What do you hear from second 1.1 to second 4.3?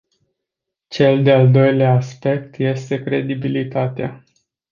de-al doilea aspect este credibilitatea.